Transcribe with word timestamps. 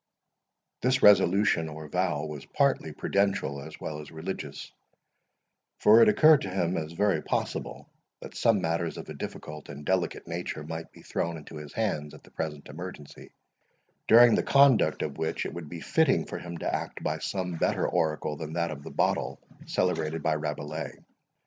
This 0.81 1.03
resolution, 1.03 1.69
or 1.69 1.87
vow, 1.87 2.25
was 2.25 2.43
partly 2.43 2.91
prudential 2.91 3.61
as 3.61 3.79
well 3.79 3.99
as 4.01 4.09
religious; 4.09 4.71
for 5.77 6.01
it 6.01 6.09
occurred 6.09 6.41
to 6.41 6.49
him 6.49 6.75
as 6.75 6.93
very 6.93 7.21
possible, 7.21 7.87
that 8.19 8.33
some 8.35 8.61
matters 8.61 8.97
of 8.97 9.07
a 9.09 9.13
difficult 9.13 9.69
and 9.69 9.85
delicate 9.85 10.27
nature 10.27 10.63
might 10.63 10.91
be 10.91 11.03
thrown 11.03 11.37
into 11.37 11.57
his 11.57 11.73
hands 11.73 12.15
at 12.15 12.23
the 12.23 12.31
present 12.31 12.67
emergency, 12.67 13.29
during 14.07 14.33
the 14.33 14.41
conduct 14.41 15.03
of 15.03 15.19
which 15.19 15.45
it 15.45 15.53
would 15.53 15.69
be 15.69 15.81
fitting 15.81 16.25
for 16.25 16.39
him 16.39 16.57
to 16.57 16.75
act 16.75 17.03
by 17.03 17.19
some 17.19 17.57
better 17.59 17.87
oracle 17.87 18.35
than 18.35 18.53
that 18.53 18.71
of 18.71 18.81
the 18.81 18.89
Bottle, 18.89 19.39
celebrated 19.67 20.23
by 20.23 20.33
Rabelais. 20.33 20.97